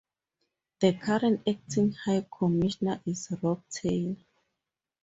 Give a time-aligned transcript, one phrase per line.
[0.79, 4.15] The current Acting High Commissioner is Rob Taylor.